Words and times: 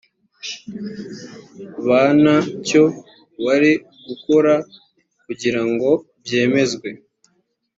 ba 1.87 2.01
nta 2.21 2.37
cyo 2.67 2.83
wari 3.45 3.71
gukora 4.07 4.53
kugira 5.25 5.61
ngo 5.69 5.89
byemezwe 6.23 6.89